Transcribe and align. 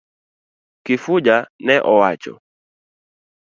Kifuja 0.85 1.35
ne 1.65 1.75
owacho. 1.93 2.33